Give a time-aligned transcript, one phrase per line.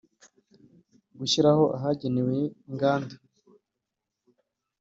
[1.17, 2.35] gushyiraho ahagenewe
[2.69, 3.15] inganda